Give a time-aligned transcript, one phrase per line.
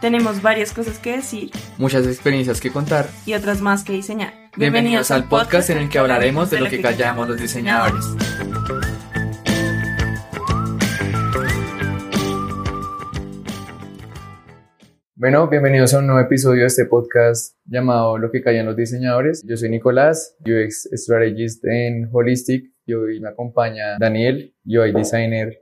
[0.00, 4.32] Tenemos varias cosas que decir muchas experiencias que contar y otras más que diseñar.
[4.56, 8.04] Bienvenidos al podcast en el que hablaremos de lo que callamos los diseñadores.
[15.16, 19.44] Bueno, bienvenidos a un nuevo episodio de este podcast llamado Lo que callan los diseñadores.
[19.48, 25.60] Yo soy Nicolás, UX Strategist en Holistic y hoy me acompaña Daniel, UI Designer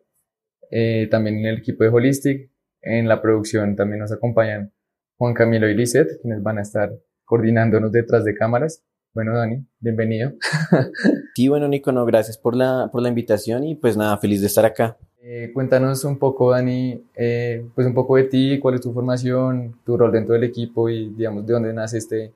[0.70, 2.50] eh, también en el equipo de Holistic.
[2.88, 4.72] En la producción también nos acompañan
[5.18, 6.92] Juan Camilo y Lizeth, quienes van a estar
[7.24, 8.84] coordinándonos detrás de cámaras.
[9.12, 10.34] Bueno, Dani, bienvenido.
[11.34, 14.46] sí, bueno, Nico, no, gracias por la, por la invitación y pues nada, feliz de
[14.46, 14.96] estar acá.
[15.20, 19.80] Eh, cuéntanos un poco, Dani, eh, pues un poco de ti, cuál es tu formación,
[19.84, 22.32] tu rol dentro del equipo y, digamos, de dónde nace este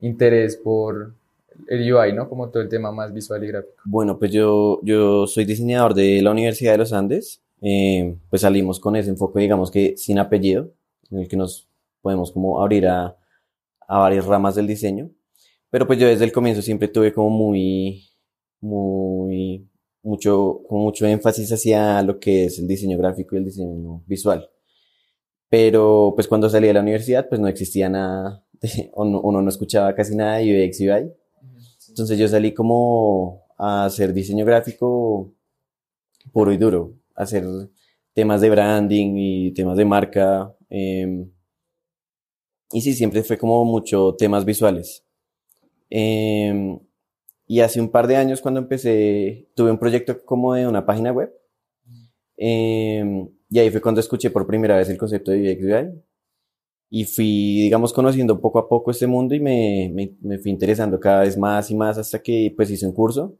[0.00, 1.14] interés por
[1.66, 2.28] el UI, ¿no?
[2.28, 3.80] Como todo el tema más visual y gráfico.
[3.86, 8.78] Bueno, pues yo, yo soy diseñador de la Universidad de los Andes eh, pues salimos
[8.78, 10.74] con ese enfoque, digamos que sin apellido,
[11.10, 11.66] en el que nos
[12.02, 13.16] podemos como abrir a,
[13.88, 15.10] a varias ramas del diseño.
[15.70, 18.06] Pero pues yo desde el comienzo siempre tuve como muy,
[18.60, 19.66] muy,
[20.02, 24.46] mucho, mucho énfasis hacia lo que es el diseño gráfico y el diseño visual.
[25.48, 28.44] Pero pues cuando salí de la universidad pues no existía nada,
[28.94, 31.12] uno no escuchaba casi nada de UX UI.
[31.88, 35.32] Entonces yo salí como a hacer diseño gráfico
[36.30, 37.44] puro y duro hacer
[38.14, 40.54] temas de branding y temas de marca.
[40.70, 41.30] Em,
[42.72, 45.04] y sí, siempre fue como mucho temas visuales.
[45.90, 46.78] Em,
[47.46, 51.12] y hace un par de años cuando empecé, tuve un proyecto como de una página
[51.12, 51.32] web.
[52.36, 56.02] Em, y ahí fue cuando escuché por primera vez el concepto de UX UI.
[56.90, 61.00] Y fui, digamos, conociendo poco a poco este mundo y me, me, me fui interesando
[61.00, 63.36] cada vez más y más hasta que pues hice un curso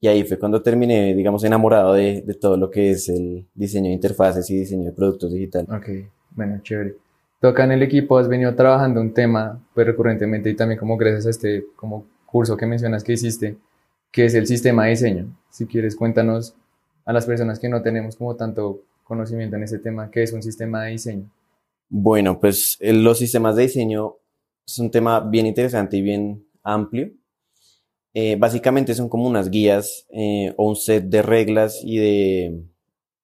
[0.00, 3.88] y ahí fue cuando terminé, digamos, enamorado de, de, todo lo que es el diseño
[3.88, 5.68] de interfaces y diseño de productos digitales.
[5.70, 5.88] Ok,
[6.30, 6.96] bueno, chévere.
[7.40, 10.96] Tú acá en el equipo has venido trabajando un tema pues recurrentemente y también como
[10.96, 13.56] gracias a este como curso que mencionas que hiciste,
[14.10, 15.26] que es el sistema de diseño.
[15.50, 16.54] Si quieres, cuéntanos
[17.04, 20.42] a las personas que no tenemos como tanto conocimiento en ese tema, ¿qué es un
[20.42, 21.30] sistema de diseño?
[21.88, 24.16] Bueno, pues los sistemas de diseño
[24.66, 27.10] es un tema bien interesante y bien amplio
[28.18, 32.64] eh, básicamente son como unas guías eh, o un set de reglas y de,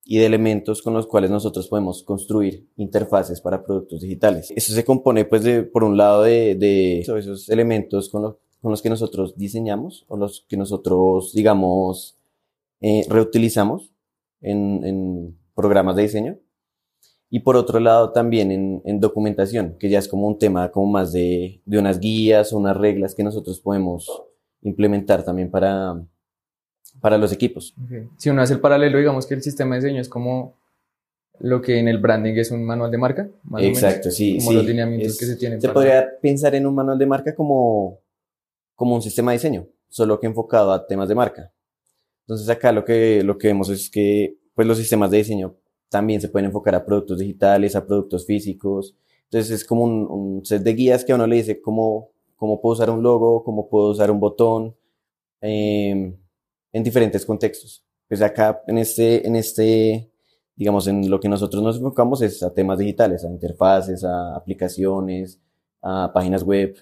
[0.04, 4.52] y de elementos con los cuales nosotros podemos construir interfaces para productos digitales.
[4.54, 8.70] Eso se compone, pues, de, por un lado de, de esos elementos con, los con
[8.70, 12.18] los que nosotros diseñamos o los que nosotros, digamos,
[12.82, 13.94] eh, reutilizamos
[14.42, 16.38] en, en, programas de diseño.
[17.30, 20.92] Y por otro lado, también en, en, documentación, que ya es como un tema como
[20.92, 24.28] más de, de unas guías o unas reglas que nosotros podemos
[24.62, 26.00] implementar también para,
[27.00, 27.74] para los equipos.
[28.16, 30.56] Si uno hace el paralelo, digamos que el sistema de diseño es como
[31.40, 33.28] lo que en el branding es un manual de marca.
[33.58, 34.38] Exacto, sí.
[34.38, 35.60] Como los lineamientos que se tienen.
[35.60, 37.98] Se podría pensar en un manual de marca como,
[38.74, 41.52] como un sistema de diseño, solo que enfocado a temas de marca.
[42.26, 45.56] Entonces acá lo que, lo que vemos es que pues los sistemas de diseño
[45.88, 48.94] también se pueden enfocar a productos digitales, a productos físicos.
[49.24, 52.11] Entonces es como un, un set de guías que a uno le dice cómo,
[52.42, 54.74] cómo puedo usar un logo, cómo puedo usar un botón,
[55.40, 56.12] eh,
[56.72, 57.84] en diferentes contextos.
[58.08, 60.10] Pues acá en este, en este,
[60.56, 65.40] digamos, en lo que nosotros nos enfocamos es a temas digitales, a interfaces, a aplicaciones,
[65.82, 66.74] a páginas web.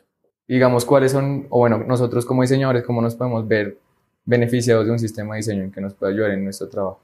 [0.48, 3.77] Digamos, ¿cuáles son, o bueno, nosotros como diseñadores, cómo nos podemos ver
[4.25, 7.00] beneficiados de un sistema de diseño en que nos pueda ayudar en nuestro trabajo?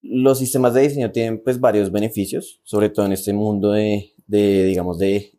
[0.00, 4.64] Los sistemas de diseño tienen pues varios beneficios, sobre todo en este mundo de, de
[4.64, 5.32] digamos, de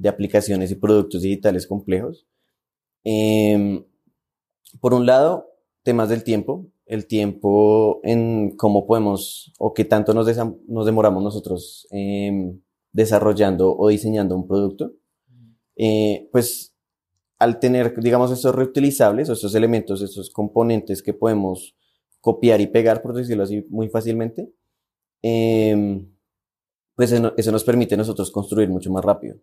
[0.00, 2.26] de aplicaciones y productos digitales complejos.
[3.04, 3.84] Em,
[4.80, 5.46] por un lado,
[5.82, 10.26] temas del tiempo, el tiempo en cómo podemos o qué tanto nos,
[10.68, 12.60] nos demoramos nosotros em,
[12.92, 14.94] desarrollando o diseñando un producto.
[15.76, 16.74] Eh, pues
[17.38, 21.76] al tener, digamos, estos reutilizables o estos elementos, estos componentes que podemos
[22.20, 24.50] copiar y pegar, por decirlo así, muy fácilmente,
[25.22, 26.10] em,
[26.96, 29.36] pues eso nos permite a nosotros construir mucho más rápido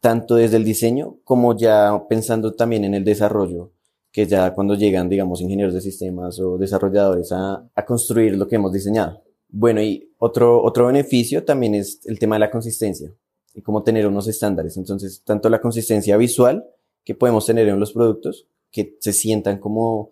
[0.00, 3.72] tanto desde el diseño como ya pensando también en el desarrollo,
[4.12, 8.72] que ya cuando llegan, digamos, ingenieros de sistemas o desarrolladores a, construir lo que hemos
[8.72, 9.22] diseñado.
[9.48, 13.12] Bueno, y otro, otro beneficio también es el tema de la consistencia
[13.54, 14.76] y cómo tener unos estándares.
[14.76, 16.64] Entonces, tanto la consistencia visual
[17.04, 20.10] que podemos tener en los productos, que se sientan como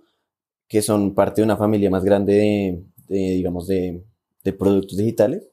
[0.68, 4.02] que son parte de una familia más grande de, digamos, de,
[4.58, 5.48] productos digitales,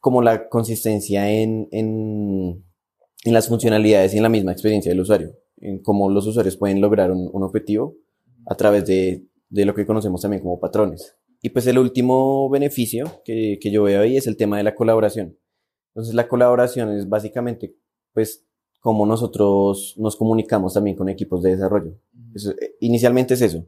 [0.00, 2.64] como la consistencia en, en
[3.24, 6.80] en las funcionalidades y en la misma experiencia del usuario, en cómo los usuarios pueden
[6.80, 7.96] lograr un, un objetivo
[8.46, 11.16] a través de, de, lo que conocemos también como patrones.
[11.40, 14.74] Y pues el último beneficio que, que, yo veo ahí es el tema de la
[14.74, 15.38] colaboración.
[15.88, 17.74] Entonces la colaboración es básicamente,
[18.12, 18.44] pues,
[18.84, 21.98] cómo nosotros nos comunicamos también con equipos de desarrollo.
[22.34, 23.66] Eh, inicialmente es eso,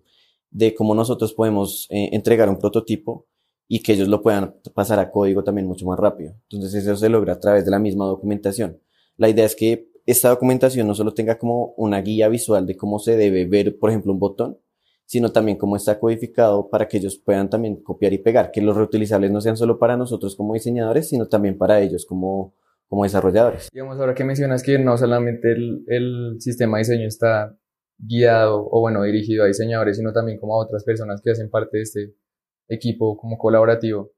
[0.51, 3.27] de cómo nosotros podemos eh, entregar un prototipo
[3.67, 6.35] y que ellos lo puedan pasar a código también mucho más rápido.
[6.51, 8.79] Entonces eso se logra a través de la misma documentación.
[9.17, 12.99] La idea es que esta documentación no solo tenga como una guía visual de cómo
[12.99, 14.59] se debe ver, por ejemplo, un botón,
[15.05, 18.77] sino también cómo está codificado para que ellos puedan también copiar y pegar, que los
[18.77, 22.55] reutilizables no sean solo para nosotros como diseñadores, sino también para ellos como,
[22.89, 23.69] como desarrolladores.
[23.73, 27.57] Digamos, ahora que mencionas que no solamente el, el sistema de diseño está
[27.99, 31.79] guiado o bueno, dirigido a diseñadores, sino también como a otras personas que hacen parte
[31.79, 32.15] de este
[32.69, 34.13] equipo como colaborativo.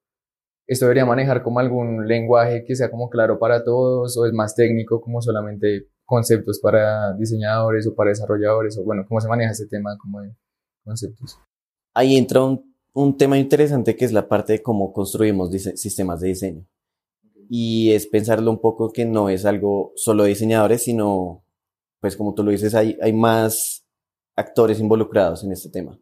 [0.68, 4.54] ¿Esto debería manejar como algún lenguaje que sea como claro para todos o es más
[4.54, 9.66] técnico como solamente conceptos para diseñadores o para desarrolladores o bueno, cómo se maneja ese
[9.66, 10.36] tema como de
[10.84, 11.38] conceptos?
[11.94, 16.28] Ahí entra un, un tema interesante que es la parte de cómo construimos sistemas de
[16.28, 16.66] diseño.
[17.48, 21.44] Y es pensarlo un poco que no es algo solo de diseñadores, sino,
[21.98, 23.86] pues como tú lo dices, hay, hay más
[24.36, 25.98] actores involucrados en este tema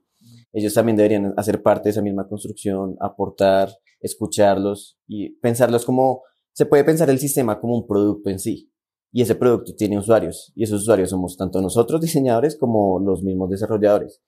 [0.57, 3.69] ellos también deberían hacer parte de esa misma construcción, aportar,
[4.07, 6.23] escucharlos y pensarlos como,
[6.53, 8.73] se puede pensar el sistema como un producto en sí.
[9.13, 10.53] Y ese producto tiene usuarios.
[10.55, 14.23] Y esos usuarios somos tanto nosotros diseñadores como los mismos desarrolladores.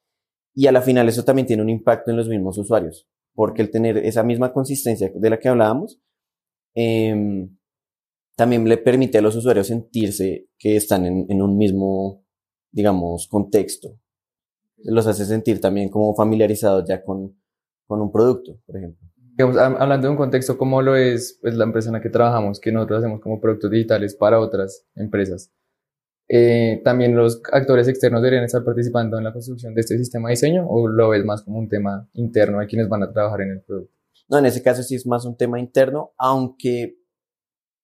[0.54, 3.08] Y a la final eso también tiene un impacto en los mismos usuarios.
[3.34, 6.00] Porque el tener esa misma consistencia de la que hablábamos,
[6.74, 7.48] eh,
[8.36, 12.24] también le permite a los usuarios sentirse que están en, en un mismo,
[12.70, 13.98] digamos, contexto
[14.84, 17.36] los hace sentir también como familiarizados ya con,
[17.86, 19.07] con un producto, por ejemplo.
[19.42, 22.72] Hablando de un contexto como lo es pues, la empresa en la que trabajamos, que
[22.72, 25.52] nosotros hacemos como productos digitales para otras empresas,
[26.28, 30.32] eh, ¿también los actores externos deberían estar participando en la construcción de este sistema de
[30.32, 33.52] diseño o lo ves más como un tema interno de quienes van a trabajar en
[33.52, 33.94] el producto?
[34.28, 36.98] No, en ese caso sí es más un tema interno, aunque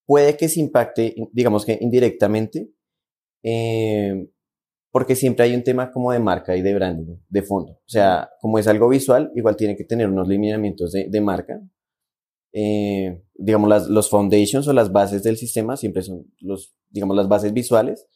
[0.07, 2.71] puede que se impacte, digamos que indirectamente,
[3.43, 4.29] eh,
[4.95, 7.73] porque siempre hay un tema como de marca y de branding, de fondo.
[7.73, 11.61] O sea, como es algo visual, igual tiene que tener unos lineamientos de, de marca.
[12.53, 17.27] Eh, digamos, las, los foundations o las bases del sistema siempre son los, digamos, las
[17.27, 18.07] bases visuales,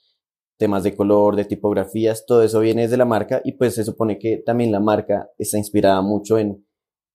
[0.57, 4.17] temas de color, de tipografías, todo eso viene desde la marca y pues se supone
[4.17, 6.65] que también la marca está inspirada mucho en,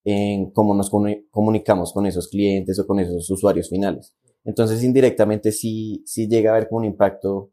[0.03, 0.91] en cómo nos
[1.31, 4.13] comunicamos con esos clientes o con esos usuarios finales.
[4.43, 7.52] Entonces, indirectamente sí, sí llega a haber como un impacto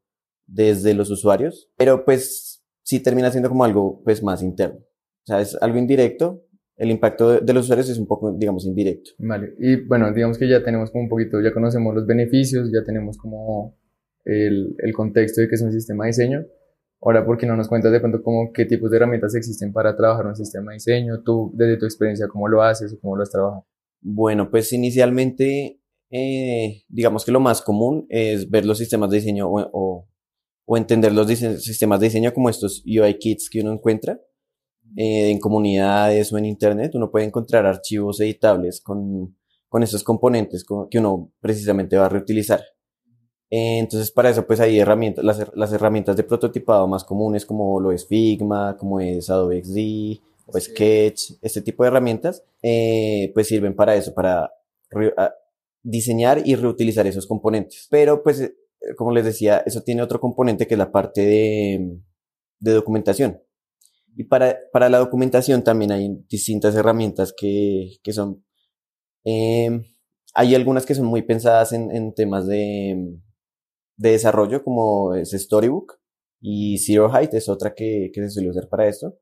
[0.50, 4.79] desde los usuarios, pero pues sí termina siendo como algo pues más interno.
[4.79, 6.44] O sea, es algo indirecto.
[6.76, 9.11] El impacto de, los usuarios es un poco, digamos, indirecto.
[9.19, 9.55] Vale.
[9.58, 13.19] Y bueno, digamos que ya tenemos como un poquito, ya conocemos los beneficios, ya tenemos
[13.19, 13.79] como
[14.25, 16.47] el, el contexto de que es un sistema de diseño.
[17.03, 19.94] Ahora, ¿por qué no nos cuentas de pronto como qué tipos de herramientas existen para
[19.94, 21.23] trabajar un sistema de diseño?
[21.23, 23.67] Tú, desde tu experiencia, ¿cómo lo haces o cómo lo has trabajado?
[24.00, 25.81] Bueno, pues inicialmente,
[26.11, 30.09] eh, digamos que lo más común es ver los sistemas de diseño o o
[30.76, 34.20] entender los sistemas de diseño como estos UI kits que uno encuentra
[34.96, 39.37] eh, en comunidades o en internet, uno puede encontrar archivos editables con,
[39.69, 42.61] con estos componentes que uno precisamente va a reutilizar.
[43.50, 47.81] Eh, entonces, para eso, pues hay herramientas, las, las, herramientas de prototipado más comunes como
[47.81, 53.48] lo es Figma, como es Adobe XD, o Sketch, este tipo de herramientas, eh, pues
[53.48, 54.53] sirven para eso, para
[55.82, 57.86] diseñar y reutilizar esos componentes.
[57.91, 58.53] Pero pues
[58.96, 61.99] como les decía, eso tiene otro componente que es la parte de,
[62.58, 63.43] de documentación.
[64.17, 68.44] Y para, para la documentación también hay distintas herramientas que, que son,
[69.25, 69.70] eh,
[70.34, 73.19] hay algunas que son muy pensadas en, en temas de,
[73.96, 76.01] de desarrollo, como es Storybook,
[76.41, 79.19] y Zero Height es otra que, que se suele usar para esto.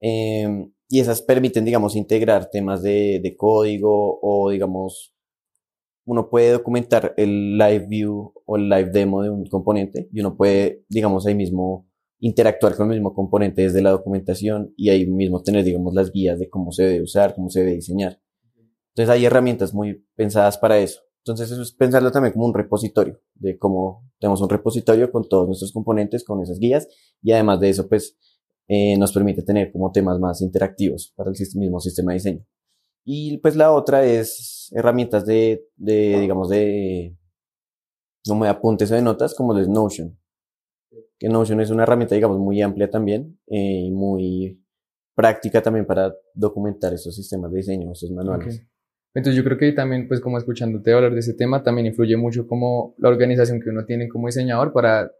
[0.00, 5.13] Eh, y esas permiten, digamos, integrar temas de, de código o, digamos,
[6.06, 10.36] uno puede documentar el live view o el live demo de un componente y uno
[10.36, 15.42] puede, digamos, ahí mismo interactuar con el mismo componente desde la documentación y ahí mismo
[15.42, 18.20] tener, digamos, las guías de cómo se debe usar, cómo se debe diseñar.
[18.94, 21.00] Entonces hay herramientas muy pensadas para eso.
[21.18, 25.46] Entonces eso es pensarlo también como un repositorio, de cómo tenemos un repositorio con todos
[25.46, 26.86] nuestros componentes, con esas guías
[27.22, 28.18] y además de eso, pues,
[28.68, 32.46] eh, nos permite tener como temas más interactivos para el mismo sistema de diseño.
[33.04, 37.16] Y pues la otra es herramientas de, de digamos, de,
[38.26, 40.18] no me apuntes de notas, como es Notion.
[41.18, 44.64] Que Notion es una herramienta, digamos, muy amplia también, y eh, muy
[45.14, 48.66] práctica también para documentar esos sistemas de diseño, esos manuales.
[49.14, 52.48] Entonces yo creo que también, pues como escuchándote hablar de ese tema, también influye mucho
[52.48, 55.12] como la organización que uno tiene como diseñador para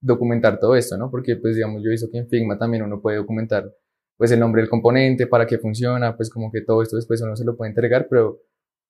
[0.00, 1.10] documentar todo esto, ¿no?
[1.10, 3.72] Porque pues digamos, yo hizo que en Figma también uno puede documentar
[4.16, 7.36] pues el nombre del componente, para qué funciona, pues como que todo esto después uno
[7.36, 8.40] se lo puede entregar, pero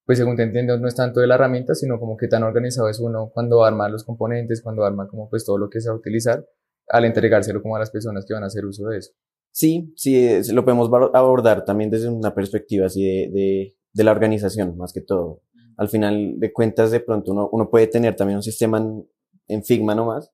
[0.05, 2.89] pues según te entiendo, no es tanto de la herramienta, sino como que tan organizado
[2.89, 5.97] es uno cuando arma los componentes, cuando arma como pues todo lo que se va
[5.97, 6.47] a utilizar,
[6.89, 9.13] al entregárselo como a las personas que van a hacer uso de eso.
[9.51, 14.77] Sí, sí, lo podemos abordar también desde una perspectiva así de, de, de la organización,
[14.77, 15.43] más que todo.
[15.77, 19.09] Al final de cuentas, de pronto uno, uno puede tener también un sistema en,
[19.49, 20.31] en Figma nomás,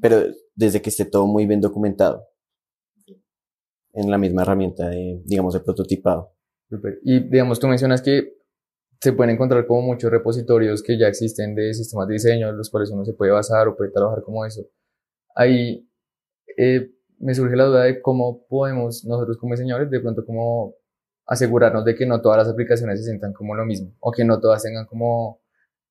[0.00, 0.24] pero
[0.56, 2.26] desde que esté todo muy bien documentado
[3.94, 6.32] en la misma herramienta de, digamos, de prototipado.
[7.02, 8.34] Y digamos, tú mencionas que
[9.00, 12.90] se pueden encontrar como muchos repositorios que ya existen de sistemas de diseño, los cuales
[12.90, 14.62] uno se puede basar o puede trabajar como eso.
[15.34, 15.88] Ahí
[16.56, 20.74] eh, me surge la duda de cómo podemos nosotros como diseñadores de pronto como
[21.26, 24.40] asegurarnos de que no todas las aplicaciones se sientan como lo mismo o que no
[24.40, 25.40] todas tengan como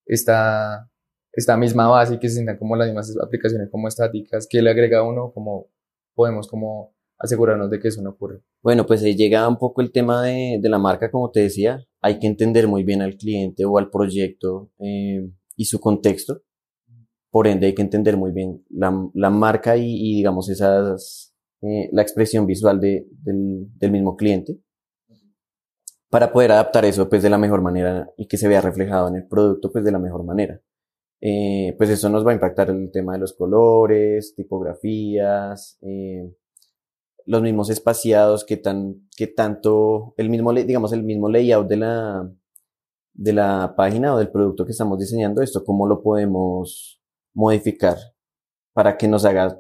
[0.06, 0.90] esta,
[1.32, 4.70] esta misma base y que se sientan como las mismas aplicaciones como estáticas que le
[4.70, 5.68] agrega uno, como
[6.14, 8.42] podemos como asegurarnos de que eso no ocurre.
[8.62, 11.86] Bueno, pues ahí llega un poco el tema de, de la marca, como te decía.
[12.02, 16.42] Hay que entender muy bien al cliente o al proyecto eh, y su contexto.
[17.32, 21.90] Por ende, hay que entender muy bien la, la marca y, y, digamos, esas, eh,
[21.92, 24.60] la expresión visual de, del, del mismo cliente
[26.14, 29.16] para poder adaptar eso pues de la mejor manera y que se vea reflejado en
[29.16, 30.62] el producto pues de la mejor manera.
[31.20, 36.32] Eh, pues eso nos va a impactar el tema de los colores, tipografías, eh,
[37.26, 42.30] los mismos espaciados, que tan, que tanto, el mismo, digamos, el mismo layout de la,
[43.14, 47.02] de la página o del producto que estamos diseñando, esto cómo lo podemos
[47.34, 47.98] modificar
[48.74, 49.60] para que nos haga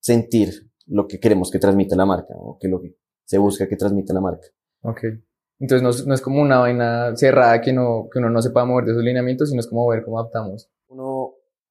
[0.00, 3.76] sentir lo que queremos que transmita la marca o que lo que se busca que
[3.76, 4.46] transmita la marca.
[4.82, 5.02] Ok.
[5.58, 8.84] Entonces no, no es como una vaina cerrada que, no, que uno no sepa mover
[8.84, 10.70] de esos lineamientos, sino es como ver cómo adaptamos.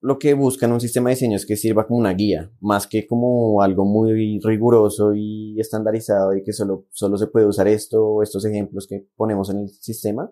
[0.01, 2.85] Lo que busca en un sistema de diseño es que sirva como una guía, más
[2.85, 8.05] que como algo muy riguroso y estandarizado y que solo, solo se puede usar esto
[8.05, 10.31] o estos ejemplos que ponemos en el sistema.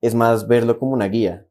[0.00, 1.46] Es más verlo como una guía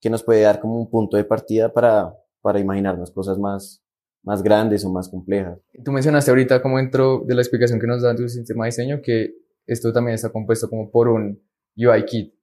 [0.00, 3.82] que nos puede dar como un punto de partida para, para imaginarnos cosas más,
[4.22, 5.58] más grandes o más complejas.
[5.84, 9.00] Tú mencionaste ahorita como dentro de la explicación que nos da tu sistema de diseño
[9.02, 9.34] que
[9.66, 11.42] esto también está compuesto como por un
[11.76, 12.34] UI kit.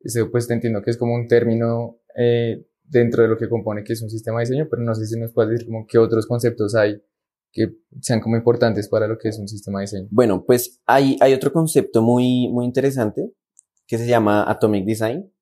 [0.00, 3.84] Eso pues te entiendo que es como un término eh, dentro de lo que compone
[3.84, 5.98] que es un sistema de diseño, pero no sé si nos puedes decir como qué
[5.98, 7.00] otros conceptos hay
[7.52, 7.68] que
[8.00, 10.08] sean como importantes para lo que es un sistema de diseño.
[10.10, 13.32] Bueno, pues hay, hay otro concepto muy, muy interesante
[13.86, 15.32] que se llama Atomic Design.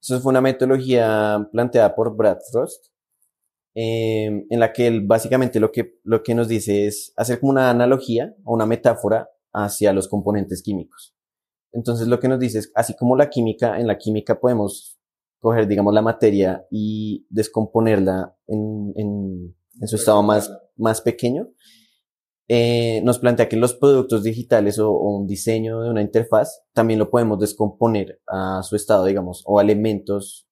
[0.00, 2.86] Eso fue una metodología planteada por Brad Frost,
[3.74, 7.52] eh, en la que él básicamente lo que, lo que nos dice es hacer como
[7.52, 11.14] una analogía o una metáfora hacia los componentes químicos.
[11.72, 14.95] Entonces lo que nos dice es, así como la química, en la química podemos
[15.46, 21.52] coger, digamos, la materia y descomponerla en, en, su estado más, más pequeño,
[22.48, 26.98] eh, nos plantea que los productos digitales o, o, un diseño de una interfaz también
[26.98, 30.48] lo podemos descomponer a su estado, digamos, o elementos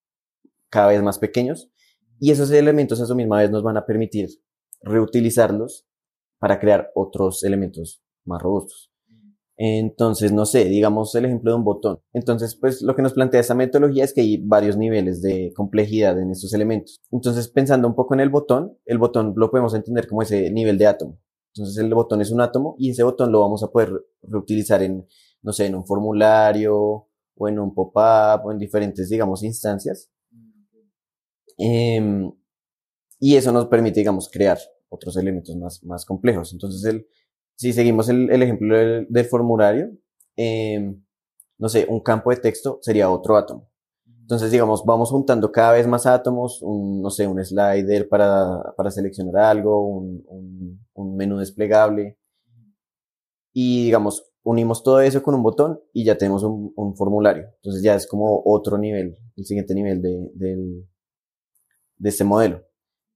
[0.71, 1.73] cada vez más pequeños.
[2.21, 4.29] Y esos elementos a su misma vez nos van a permitir
[4.81, 5.89] reutilizarlos
[6.39, 8.94] para crear otros elementos más robustos.
[9.57, 12.01] Entonces, no sé, digamos el ejemplo de un botón.
[12.13, 16.21] Entonces, pues lo que nos plantea esta metodología es que hay varios niveles de complejidad
[16.21, 17.01] en estos elementos.
[17.13, 20.77] Entonces, pensando un poco en el botón, el botón lo podemos entender como ese nivel
[20.79, 21.21] de átomo.
[21.55, 23.93] Entonces, el botón es un átomo y ese botón lo vamos a poder
[24.23, 25.07] reutilizar en,
[25.43, 30.11] no sé, en un formulario o en un pop-up o en diferentes, digamos, instancias.
[31.59, 32.29] Eh,
[33.21, 34.59] y eso nos permite, digamos, crear
[34.89, 36.53] otros elementos más, más complejos.
[36.53, 37.07] Entonces, el,
[37.57, 39.91] si seguimos el, ejemplo del, formulario,
[40.37, 40.95] eh,
[41.59, 43.71] no sé, un campo de texto sería otro átomo.
[44.25, 49.37] Entonces, digamos, vamos juntando cada vez más átomos, no sé, un slider para, para seleccionar
[49.37, 52.19] algo, un, menú desplegable.
[53.53, 57.51] Y, digamos, unimos todo eso con un botón y ya tenemos un, un formulario.
[57.57, 60.85] Entonces ya es como otro nivel, el siguiente nivel de, de,
[61.99, 62.65] de este modelo.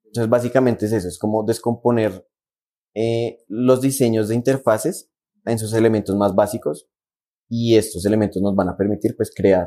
[0.04, 2.26] Entonces, básicamente es eso, es como descomponer
[2.95, 5.11] eh, los diseños de interfaces
[5.45, 6.88] en sus elementos más básicos
[7.49, 9.66] y estos elementos nos van a permitir pues crear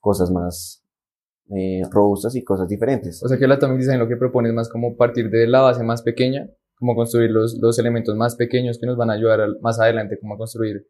[0.00, 0.84] cosas más
[1.54, 3.22] eh, robustas y cosas diferentes.
[3.22, 5.60] O sea que el Atomic Design lo que propone es más como partir de la
[5.60, 9.40] base más pequeña, como construir los, los elementos más pequeños que nos van a ayudar
[9.60, 10.88] más adelante como construir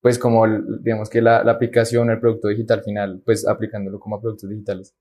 [0.00, 0.44] pues como
[0.80, 4.94] digamos que la, la, aplicación, el producto digital final, pues aplicándolo como a productos digitales.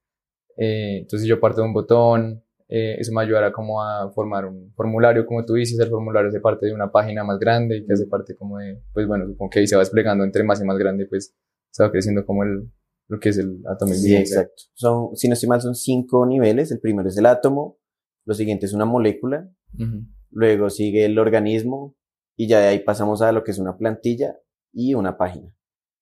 [0.57, 4.71] Eh, entonces yo parto de un botón, eh, eso me ayudará como a formar un
[4.75, 7.93] formulario, como tú dices, el formulario hace parte de una página más grande y que
[7.93, 10.65] hace parte como de, pues bueno, supongo que ahí se va desplegando entre más y
[10.65, 11.35] más grande, pues
[11.71, 12.71] se va creciendo como el,
[13.07, 13.93] lo que es el átomo.
[13.93, 14.63] Sí, exacto.
[14.75, 16.71] Son, si no estoy mal, son cinco niveles.
[16.71, 17.79] El primero es el átomo,
[18.25, 20.07] lo siguiente es una molécula, uh -huh.
[20.31, 21.95] luego sigue el organismo
[22.38, 24.38] y ya de ahí pasamos a lo que es una plantilla
[24.71, 25.51] y una página.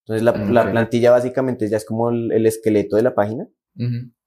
[0.06, 3.48] Entonces la, la plantilla básicamente ya es como el, el esqueleto de la página.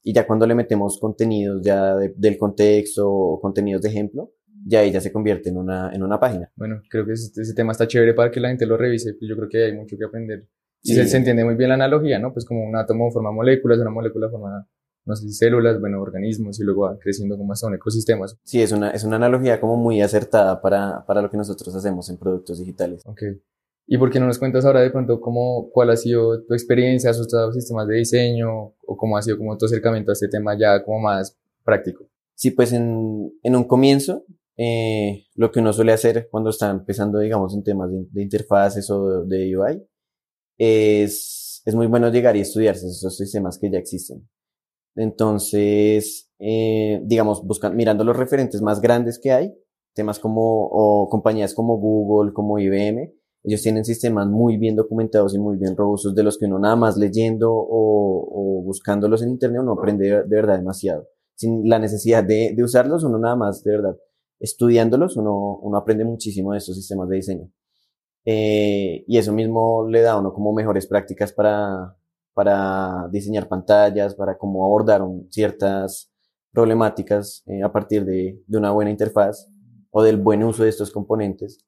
[0.02, 4.32] Y ya cuando le metemos contenidos ya de- del contexto o contenidos de ejemplo,
[4.66, 6.50] ya ella se convierte en una, en una página.
[6.56, 9.28] Bueno, creo que ese, ese tema está chévere para que la gente lo revise, pues
[9.28, 10.46] yo creo que hay mucho que aprender.
[10.82, 10.94] Y Sí.
[10.96, 12.32] se, se entiende muy bien la analogía, ¿no?
[12.32, 14.66] Pues como un átomo forma moléculas, una molécula forma,
[15.06, 18.26] no sé células, bueno, organismos, y luego va creciendo como hasta un ecosistema.
[18.44, 22.08] Sí, es una, es una analogía como muy acertada para, para lo que nosotros hacemos
[22.10, 23.02] en productos digitales.
[23.06, 23.22] Ok.
[23.92, 27.10] ¿Y por qué no nos cuentas ahora de pronto cómo, cuál ha sido tu experiencia,
[27.10, 28.48] has usado sistemas de diseño,
[28.86, 32.08] o cómo ha sido como tu acercamiento a este tema ya como más práctico?
[32.36, 34.22] Sí, pues en, en un comienzo,
[34.56, 38.88] eh, lo que uno suele hacer cuando está empezando, digamos, en temas de, de interfaces
[38.90, 39.82] o de UI,
[40.56, 44.28] es, es muy bueno llegar y estudiarse esos sistemas que ya existen.
[44.94, 49.52] Entonces, eh, digamos, buscan, mirando los referentes más grandes que hay,
[49.96, 55.38] temas como, o compañías como Google, como IBM, ellos tienen sistemas muy bien documentados y
[55.38, 59.60] muy bien robustos de los que uno nada más leyendo o, o buscándolos en internet
[59.62, 61.08] uno aprende de, verdad demasiado.
[61.34, 63.96] Sin la necesidad de, de usarlos, uno nada más de verdad
[64.38, 67.50] estudiándolos, uno, uno aprende muchísimo de estos sistemas de diseño.
[68.24, 71.96] Eh, y eso mismo le da a uno como mejores prácticas para,
[73.10, 76.10] diseñar pantallas, para cómo abordar un- ciertas
[76.52, 79.48] problemáticas eh, a partir de una buena interfaz
[79.90, 81.64] o del buen uso de estos componentes.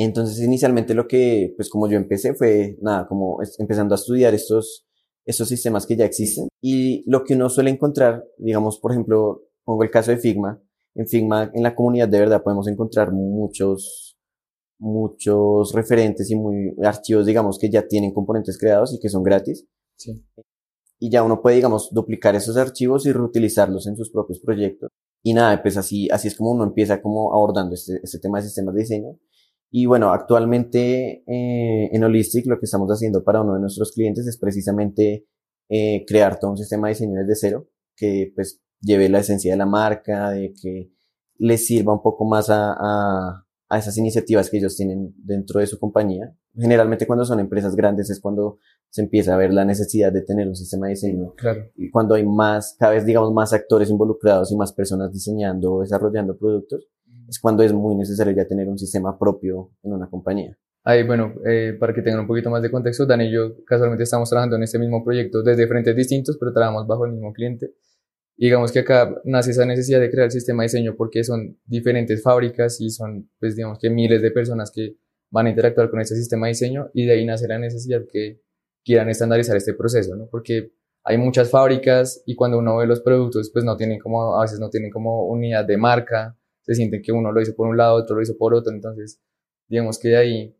[0.00, 4.32] Entonces, inicialmente lo que, pues como yo empecé fue, nada, como es- empezando a estudiar
[4.34, 4.86] estos,
[5.26, 6.48] estos sistemas que ya existen.
[6.62, 10.62] Y lo que uno suele encontrar, digamos, por ejemplo, pongo el caso de Figma.
[10.94, 14.16] En Figma, en la comunidad de verdad podemos encontrar muchos,
[14.78, 19.66] muchos referentes y muy archivos, digamos, que ya tienen componentes creados y que son gratis.
[19.96, 20.24] Sí.
[21.00, 24.90] Y ya uno puede, digamos, duplicar esos archivos y reutilizarlos en sus propios proyectos.
[25.22, 28.44] Y nada, pues así, así es como uno empieza como abordando este, este tema de
[28.46, 29.18] sistemas de diseño.
[29.70, 34.26] Y bueno, actualmente eh, en Holistic lo que estamos haciendo para uno de nuestros clientes
[34.26, 35.26] es precisamente
[35.68, 39.58] eh, crear todo un sistema de diseño desde cero que pues lleve la esencia de
[39.58, 40.90] la marca, de que
[41.36, 45.66] les sirva un poco más a, a, a esas iniciativas que ellos tienen dentro de
[45.66, 46.34] su compañía.
[46.54, 50.48] Generalmente cuando son empresas grandes es cuando se empieza a ver la necesidad de tener
[50.48, 51.64] un sistema de diseño Claro.
[51.76, 55.80] y cuando hay más, cada vez digamos más actores involucrados y más personas diseñando o
[55.82, 56.86] desarrollando productos,
[57.28, 60.56] es cuando es muy necesario ya tener un sistema propio en una compañía.
[60.84, 64.04] Ahí, bueno, eh, para que tengan un poquito más de contexto, Dani y yo casualmente
[64.04, 67.74] estamos trabajando en este mismo proyecto desde frentes distintos, pero trabajamos bajo el mismo cliente.
[68.36, 71.58] Y digamos que acá nace esa necesidad de crear el sistema de diseño porque son
[71.66, 74.96] diferentes fábricas y son, pues digamos que miles de personas que
[75.30, 78.40] van a interactuar con este sistema de diseño y de ahí nace la necesidad que
[78.84, 80.28] quieran estandarizar este proceso, ¿no?
[80.30, 80.72] Porque
[81.04, 84.60] hay muchas fábricas y cuando uno ve los productos, pues no tienen como, a veces
[84.60, 86.38] no tienen como unidad de marca,
[86.68, 89.20] se sienten que uno lo hizo por un lado, otro lo hizo por otro, entonces
[89.68, 90.56] digamos que de ahí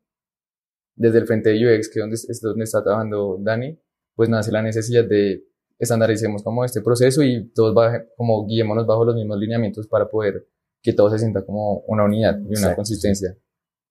[0.97, 3.79] desde el frente de UX, que es donde, es donde está trabajando Dani,
[4.17, 5.45] pues nace la necesidad de
[5.79, 10.45] estandaricemos como este proceso y todos baje- como guiémonos bajo los mismos lineamientos para poder
[10.83, 13.37] que todo se sienta como una unidad y una Exacto, consistencia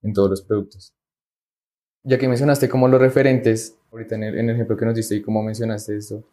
[0.01, 0.93] en todos los productos.
[2.03, 5.15] Ya que mencionaste como los referentes, ahorita en el, en el ejemplo que nos diste
[5.15, 6.23] y como mencionaste esto,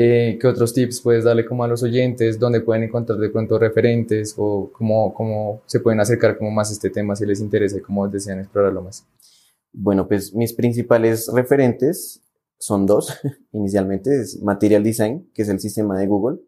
[0.00, 2.38] eh, ¿qué otros tips puedes darle como a los oyentes?
[2.38, 6.74] ¿Dónde pueden encontrar de pronto referentes o cómo, cómo se pueden acercar como más a
[6.74, 9.04] este tema si les interesa y cómo desean explorarlo más?
[9.72, 12.22] Bueno, pues mis principales referentes
[12.60, 13.12] son dos.
[13.52, 16.38] Inicialmente es Material Design, que es el sistema de Google.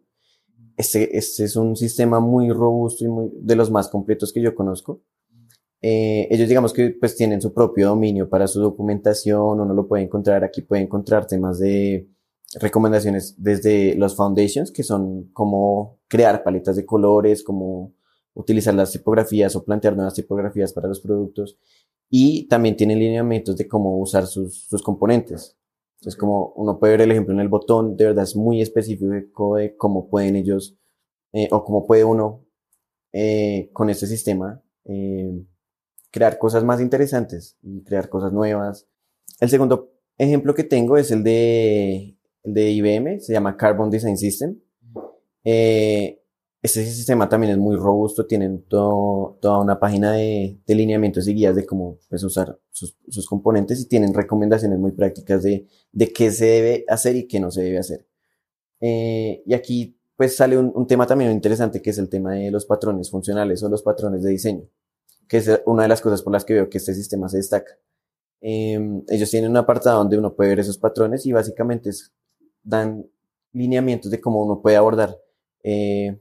[0.77, 4.55] Este, este es un sistema muy robusto y muy, de los más completos que yo
[4.55, 5.01] conozco.
[5.81, 10.03] Eh, ellos digamos que pues tienen su propio dominio para su documentación, uno lo puede
[10.03, 12.07] encontrar, aquí puede encontrar temas de
[12.59, 17.93] recomendaciones desde los foundations, que son como crear paletas de colores, como
[18.33, 21.57] utilizar las tipografías o plantear nuevas tipografías para los productos.
[22.09, 25.57] Y también tienen lineamientos de cómo usar sus, sus componentes.
[25.99, 29.55] Entonces, como uno puede ver el ejemplo en el botón, de verdad es muy específico
[29.55, 30.75] de cómo pueden ellos,
[31.31, 32.43] eh, o cómo puede uno,
[33.13, 35.45] eh, con este sistema, eh,
[36.09, 38.87] crear cosas más interesantes y crear cosas nuevas.
[39.39, 44.17] El segundo ejemplo que tengo es el de, el de IBM, se llama Carbon Design
[44.17, 44.59] System.
[45.43, 46.21] Eh,
[46.61, 51.55] este sistema también es muy robusto, tienen toda una página de, de lineamientos y guías
[51.55, 55.67] de cómo pues, usar sus, componentes y tienen recomendaciones muy prácticas de,
[56.13, 58.07] qué se debe hacer y qué no se debe hacer.
[58.79, 62.65] Eh, y aquí pues sale un, tema también interesante que es el tema de los
[62.65, 64.69] patrones funcionales o los patrones de diseño,
[65.27, 67.71] que es una de las cosas por las que veo que este sistema se destaca.
[68.39, 72.11] Eh, ellos tienen un apartado donde uno puede ver esos patrones y básicamente es-
[72.63, 73.05] dan
[73.53, 75.17] lineamientos de cómo uno puede abordar
[75.63, 76.19] eh,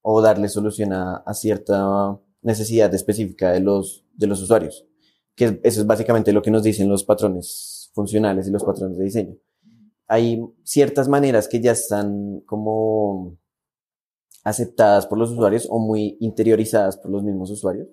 [0.00, 4.86] o darle solución a, a cierta necesidad específica de los, de los usuarios.
[5.34, 8.98] Que es- eso es básicamente lo que nos dicen los patrones funcionales y los patrones
[8.98, 9.36] de diseño.
[10.08, 13.38] Hay ciertas maneras que ya están como
[14.44, 17.88] aceptadas por los usuarios o muy interiorizadas por los mismos usuarios.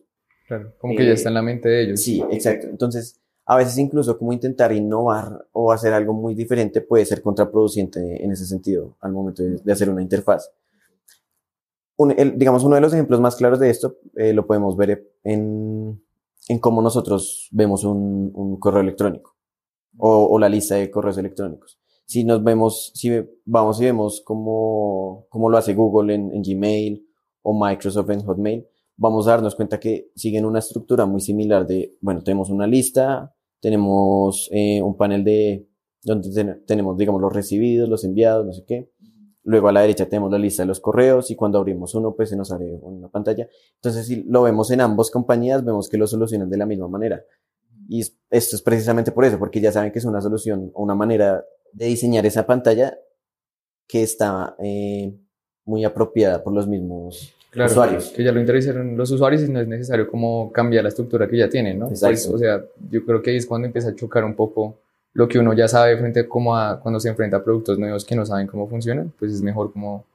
[0.47, 2.01] Claro, como que ya está en la mente de ellos.
[2.01, 2.67] Sí, exacto.
[2.67, 8.23] Entonces, a veces incluso como intentar innovar o hacer algo muy diferente puede ser contraproducente
[8.23, 10.51] en ese sentido al momento de, hacer una interfaz.
[12.35, 15.99] digamos, uno de los ejemplos más claros de esto eh, lo podemos ver en,
[16.47, 19.35] en cómo nosotros vemos un, un correo electrónico
[19.97, 21.79] o, o, la lista de correos electrónicos.
[22.05, 23.09] Si nos vemos, si
[23.45, 27.03] vamos y vemos cómo, cómo lo hace Google en, en Gmail
[27.41, 31.97] o Microsoft en Hotmail, vamos a darnos cuenta que siguen una estructura muy similar de,
[31.99, 35.67] bueno, tenemos una lista, tenemos eh, un panel de
[36.03, 38.89] donde tenemos, digamos, los recibidos, los enviados, no sé qué.
[39.43, 42.29] Luego a la derecha tenemos la lista de los correos y cuando abrimos uno, pues
[42.29, 43.47] se nos abre una pantalla.
[43.75, 47.23] Entonces, si lo vemos en ambas compañías, vemos que lo solucionan de la misma manera.
[47.87, 50.95] Y esto es precisamente por eso, porque ya saben que es una solución o una
[50.95, 51.43] manera
[51.73, 52.97] de diseñar esa pantalla
[53.87, 55.17] que está eh,
[55.65, 58.09] muy apropiada por los mismos usuarios.
[58.09, 61.37] Que ya lo interesaron los usuarios y no es necesario como cambiar la estructura que
[61.37, 61.87] ya tienen, ¿no?
[61.87, 64.77] Pues, o sea, yo creo que ahí es cuando empieza a chocar un poco
[65.13, 68.25] lo que uno ya sabe frente a cuando se enfrenta a productos nuevos que no
[68.25, 70.05] saben cómo funcionan, pues es mejor como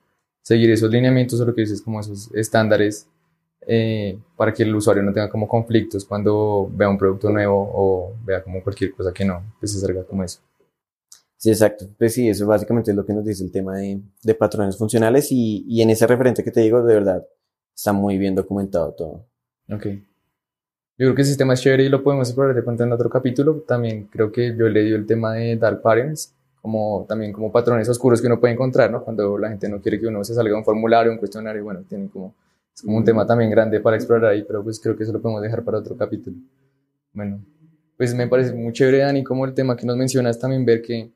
[0.43, 3.09] seguir esos lineamientos o lo que dices como esos estándares
[3.67, 8.15] eh, para que el usuario no tenga como conflictos cuando vea un producto nuevo o
[8.25, 10.41] vea como cualquier cosa que no, pues se salga como eso.
[11.45, 11.91] Sí, exacto.
[11.99, 15.31] Pues sí, eso básicamente es lo que nos dice el tema de, de patrones funcionales
[15.31, 17.23] y, y, en ese referente que te digo, de verdad,
[17.77, 19.27] está muy bien documentado todo.
[19.71, 19.85] Ok.
[19.85, 20.01] Yo
[20.97, 23.63] creo que el sistema es chévere y lo podemos explorar de pronto en otro capítulo.
[23.69, 27.91] También creo que yo le dio el tema de dark patterns, como también como patrones
[27.91, 29.05] oscuros que uno puede encontrar, ¿no?
[29.05, 32.09] Cuando la gente no quiere que uno se salga un formulario, un cuestionario, bueno, tiene
[32.09, 32.35] como,
[32.75, 35.21] es como un tema también grande para explorar ahí, pero pues creo que eso lo
[35.21, 36.39] podemos dejar para otro capítulo.
[37.13, 37.45] Bueno,
[37.99, 41.13] pues me parece muy chévere, Dani, como el tema que nos mencionas también ver que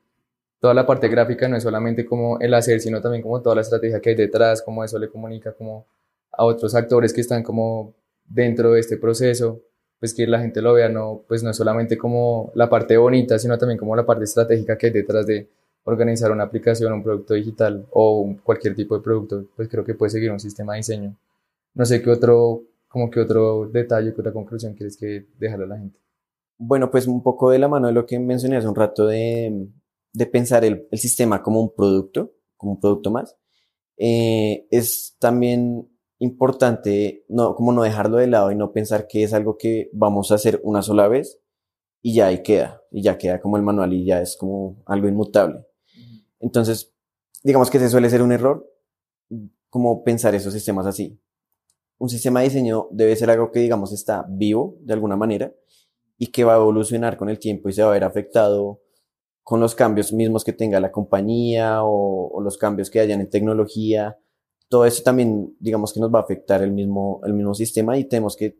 [0.59, 3.61] toda la parte gráfica no es solamente como el hacer, sino también como toda la
[3.61, 5.85] estrategia que hay detrás, cómo eso le comunica como
[6.31, 7.93] a otros actores que están como
[8.27, 9.61] dentro de este proceso,
[9.99, 13.39] pues que la gente lo vea, no, pues no es solamente como la parte bonita,
[13.39, 15.49] sino también como la parte estratégica que hay detrás de
[15.83, 20.11] organizar una aplicación, un producto digital o cualquier tipo de producto, pues creo que puede
[20.11, 21.15] seguir un sistema de diseño.
[21.73, 25.69] No sé qué otro, como qué otro detalle, qué otra conclusión quieres que dejarle a
[25.69, 25.99] la gente.
[26.57, 29.67] Bueno, pues un poco de la mano de lo que mencioné hace un rato de,
[30.13, 33.35] de pensar el, el, sistema como un producto, como un producto más,
[33.97, 39.33] eh, es también importante no, como no dejarlo de lado y no pensar que es
[39.33, 41.39] algo que vamos a hacer una sola vez
[42.01, 45.07] y ya ahí queda, y ya queda como el manual y ya es como algo
[45.07, 45.65] inmutable.
[46.39, 46.93] Entonces,
[47.43, 48.69] digamos que se suele ser un error
[49.69, 51.19] como pensar esos sistemas así.
[51.97, 55.53] Un sistema de diseño debe ser algo que, digamos, está vivo de alguna manera
[56.17, 58.81] y que va a evolucionar con el tiempo y se va a ver afectado
[59.49, 64.15] con los cambios mismos que tenga la compañía o, los cambios que hayan en tecnología.
[64.67, 68.03] Todo eso también, digamos que nos va a afectar el mismo, el mismo sistema y
[68.03, 68.59] tenemos que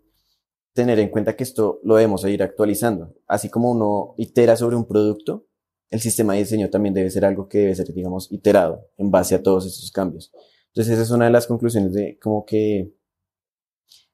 [0.74, 3.14] tener en cuenta que esto lo debemos ir actualizando.
[3.28, 5.46] Así como uno itera sobre un producto,
[5.92, 9.36] el sistema de diseño también debe ser algo que debe ser, digamos, iterado en base
[9.36, 10.32] a todos esos cambios.
[10.70, 12.96] Entonces, esa es una de las conclusiones de como que,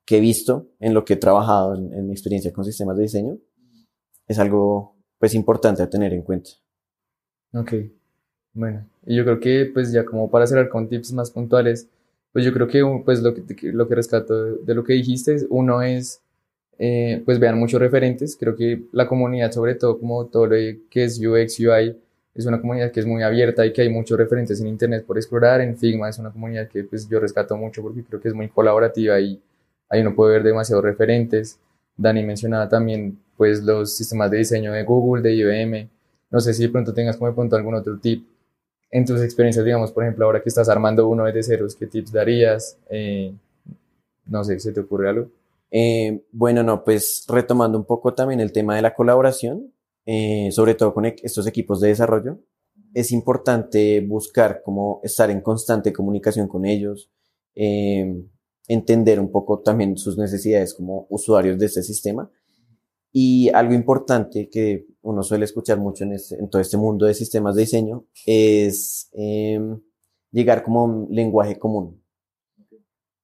[0.06, 3.04] que he visto en lo que he trabajado en, en mi experiencia con sistemas de
[3.04, 3.38] diseño.
[4.28, 6.50] Es algo, pues, importante a tener en cuenta.
[7.56, 7.74] Ok,
[8.54, 11.88] bueno, y yo creo que pues ya como para cerrar con tips más puntuales,
[12.34, 15.82] pues yo creo que pues lo que, lo que rescato de, lo que dijiste, uno
[15.82, 16.22] es
[16.78, 20.56] eh, pues vean muchos referentes, creo que la comunidad sobre todo como todo lo
[20.90, 21.98] que es UX, UI,
[22.34, 25.18] es una comunidad que es muy abierta y que hay muchos referentes en internet por
[25.18, 28.34] explorar, en Figma es una comunidad que pues yo rescato mucho porque creo que es
[28.34, 29.42] muy colaborativa y
[29.90, 31.58] ahí uno puede ver demasiados referentes.
[31.96, 35.90] Dani mencionaba también pues los sistemas de diseño de Google, de IBM,
[36.36, 38.28] no sé si de pronto tengas como de pronto algún otro tip
[38.92, 42.12] en tus experiencias, digamos, por ejemplo, ahora que estás armando uno de ceros, ¿qué tips
[42.12, 42.78] darías?
[42.90, 43.34] Eh,
[44.26, 45.30] no sé, ¿se te ocurre algo?
[45.72, 49.74] Eh, bueno, no, pues retomando un poco también el tema de la colaboración,
[50.06, 52.38] eh, sobre todo con e-, estos equipos de desarrollo,
[52.94, 57.10] es importante buscar cómo estar en constante comunicación con ellos,
[58.68, 62.30] entender un poco también sus necesidades como usuarios de este sistema
[63.18, 67.14] y algo importante que uno suele escuchar mucho en, este, en todo este mundo de
[67.14, 69.60] sistemas de diseño es eh,
[70.32, 72.04] llegar como a un lenguaje común.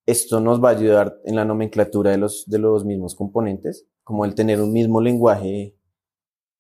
[0.05, 4.25] Esto nos va a ayudar en la nomenclatura de los, de los mismos componentes, como
[4.25, 5.75] el tener un mismo lenguaje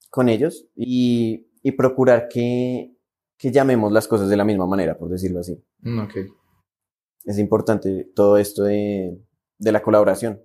[0.09, 2.95] con ellos y, y procurar que,
[3.37, 5.63] que, llamemos las cosas de la misma manera, por decirlo así.
[5.81, 6.25] Mm, okay.
[7.25, 9.19] Es importante todo esto de,
[9.59, 10.41] de la colaboración.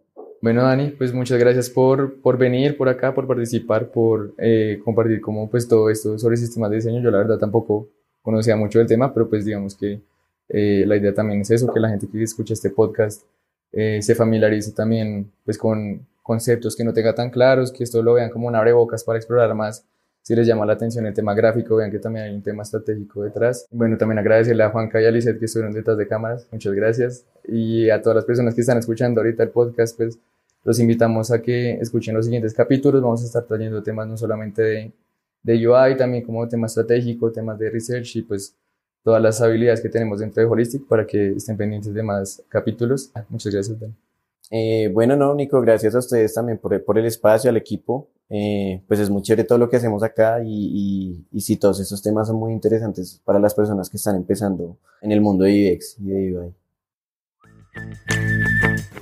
[0.47, 5.21] Bueno, Dani, pues muchas gracias por, por venir por acá, por participar, por eh, compartir
[5.21, 7.03] como pues todo esto sobre sistemas de diseño.
[7.03, 7.89] Yo la verdad tampoco
[8.23, 10.01] conocía mucho del tema, pero pues digamos que
[10.49, 13.25] eh, la idea también es eso, que la gente que escucha este podcast
[13.73, 18.13] eh, se familiarice también pues con conceptos que no tenga tan claros, que esto lo
[18.13, 19.85] vean como un abrebocas para explorar más.
[20.23, 23.25] Si les llama la atención el tema gráfico, vean que también hay un tema estratégico
[23.25, 23.67] detrás.
[23.73, 26.47] Bueno, también agradecerle a Juanca y a Lizeth que estuvieron detrás de cámaras.
[26.53, 27.25] Muchas gracias.
[27.49, 30.21] Y a todas las personas que están escuchando ahorita el podcast, pues
[30.67, 33.01] los invitamos a que escuchen los siguientes capítulos.
[33.01, 34.93] Vamos a estar trayendo temas no solamente de,
[35.45, 38.57] de UI, también como tema estratégico, temas de research y pues
[39.05, 43.13] todas las habilidades que tenemos dentro de Holistic para que estén pendientes de más capítulos.
[43.29, 43.95] Muchas gracias, Dan.
[44.51, 48.09] Eh, bueno, no, Nico, gracias a ustedes también por, por el espacio, al equipo.
[48.29, 51.79] Eh, pues es muy chévere todo lo que hacemos acá y, y, y sí, todos
[51.79, 55.73] estos temas son muy interesantes para las personas que están empezando en el mundo de
[55.73, 56.55] UX y de UI.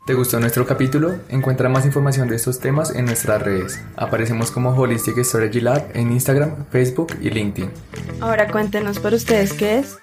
[0.05, 1.15] ¿Te gustó nuestro capítulo?
[1.31, 3.83] Encuentra más información de estos temas en nuestras redes.
[3.97, 7.71] Aparecemos como Holistic Strategy Lab en Instagram, Facebook y LinkedIn.
[8.21, 9.97] Ahora cuéntenos por ustedes qué es